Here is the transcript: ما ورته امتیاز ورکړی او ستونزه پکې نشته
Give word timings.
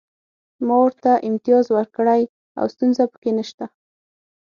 ما 0.65 0.75
ورته 0.83 1.11
امتیاز 1.29 1.65
ورکړی 1.71 2.21
او 2.59 2.65
ستونزه 2.73 3.03
پکې 3.11 3.31
نشته 3.39 3.65